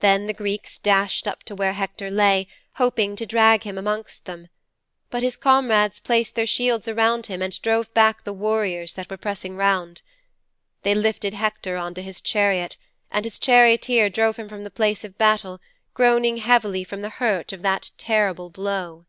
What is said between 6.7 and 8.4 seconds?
around him and drove back the